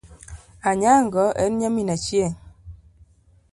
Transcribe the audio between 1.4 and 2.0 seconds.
en nyamin